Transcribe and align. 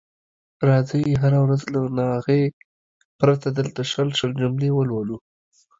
راځئ 0.67 1.05
هره 1.21 1.39
ورځ 1.45 1.61
له 1.73 1.81
ناغې 1.97 2.43
پرته 3.19 3.47
دلته 3.57 3.81
شل 3.91 4.09
شل 4.19 4.31
جملې 4.41 4.69
ولولو. 4.73 5.17